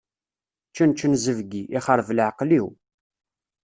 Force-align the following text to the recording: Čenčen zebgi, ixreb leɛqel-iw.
Čenčen 0.75 1.13
zebgi, 1.23 1.63
ixreb 1.77 2.07
leɛqel-iw. 2.17 2.67